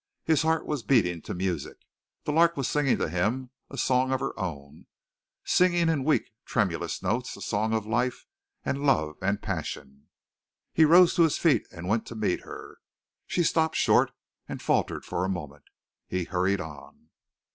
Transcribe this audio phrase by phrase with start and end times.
[0.23, 1.77] His heart was beating to music,
[2.23, 4.87] the lark was singing to him a song of her own
[5.45, 8.25] singing in weak, tremulous notes a song of life
[8.65, 10.07] and love and passion!
[10.73, 12.79] He rose to his feet and went to meet her.
[13.27, 14.11] She stopped short
[14.49, 15.65] and faltered for a moment.
[16.07, 17.11] He hurried on.